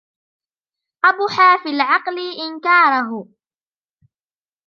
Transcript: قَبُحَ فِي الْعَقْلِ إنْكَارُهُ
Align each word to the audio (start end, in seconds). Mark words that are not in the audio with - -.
قَبُحَ 1.03 1.35
فِي 1.63 1.69
الْعَقْلِ 1.69 2.17
إنْكَارُهُ 2.41 3.27